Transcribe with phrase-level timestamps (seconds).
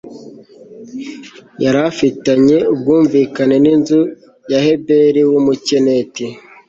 [1.63, 3.99] yari afitanye ubwumvikane n'inzu
[4.51, 6.25] ya heberi w'umukeniti